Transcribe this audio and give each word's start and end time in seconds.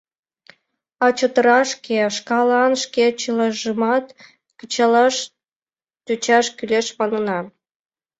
А 1.05 1.07
чотракше 1.17 1.99
шкалан 2.17 2.73
шке 2.83 3.05
чылажымат 3.19 4.05
кычалаш 4.59 5.15
тӧчаш 6.05 6.45
кӱлеш, 6.57 6.87
манына. 6.99 7.39